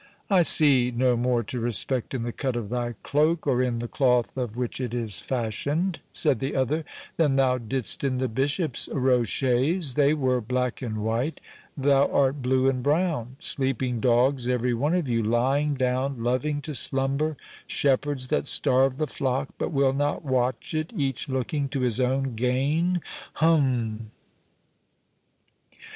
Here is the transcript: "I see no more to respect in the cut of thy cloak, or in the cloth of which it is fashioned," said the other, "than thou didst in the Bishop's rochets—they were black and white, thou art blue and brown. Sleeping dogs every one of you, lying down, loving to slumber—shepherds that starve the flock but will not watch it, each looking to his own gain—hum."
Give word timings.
"I 0.31 0.41
see 0.41 0.89
no 0.89 1.15
more 1.15 1.43
to 1.43 1.59
respect 1.59 2.15
in 2.15 2.23
the 2.23 2.31
cut 2.31 2.55
of 2.55 2.69
thy 2.69 2.95
cloak, 3.03 3.45
or 3.45 3.61
in 3.61 3.77
the 3.77 3.87
cloth 3.87 4.35
of 4.35 4.57
which 4.57 4.81
it 4.81 4.95
is 4.95 5.19
fashioned," 5.19 5.99
said 6.11 6.39
the 6.39 6.55
other, 6.55 6.85
"than 7.17 7.35
thou 7.35 7.59
didst 7.59 8.03
in 8.03 8.17
the 8.17 8.27
Bishop's 8.27 8.87
rochets—they 8.91 10.15
were 10.15 10.41
black 10.41 10.81
and 10.81 11.03
white, 11.03 11.39
thou 11.77 12.11
art 12.11 12.41
blue 12.41 12.67
and 12.67 12.81
brown. 12.81 13.35
Sleeping 13.39 13.99
dogs 13.99 14.49
every 14.49 14.73
one 14.73 14.95
of 14.95 15.07
you, 15.07 15.21
lying 15.21 15.75
down, 15.75 16.23
loving 16.23 16.63
to 16.63 16.73
slumber—shepherds 16.73 18.29
that 18.29 18.47
starve 18.47 18.97
the 18.97 19.05
flock 19.05 19.49
but 19.59 19.71
will 19.71 19.93
not 19.93 20.25
watch 20.25 20.73
it, 20.73 20.89
each 20.97 21.29
looking 21.29 21.69
to 21.69 21.81
his 21.81 21.99
own 21.99 22.33
gain—hum." 22.35 24.09